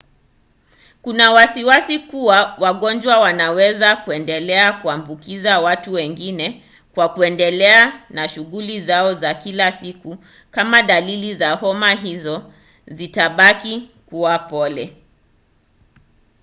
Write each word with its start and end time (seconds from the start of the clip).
kuna 1.01 1.31
wasiwasi 1.31 1.99
kuwa 1.99 2.55
wagonjwa 2.59 3.19
wanaweza 3.19 3.95
kuendelea 3.95 4.73
kuambukiza 4.73 5.59
watu 5.59 5.93
wengi 5.93 6.63
kwa 6.93 7.09
kuendelea 7.09 8.05
na 8.09 8.29
shughuli 8.29 8.81
zao 8.81 9.13
za 9.13 9.33
kila 9.33 9.71
siku 9.71 10.17
kama 10.51 10.81
dalili 10.81 11.35
za 11.35 11.51
homa 11.55 11.91
hiyo 11.93 12.51
zitabaki 12.87 13.89
kuwa 14.09 14.39
pole 14.39 14.95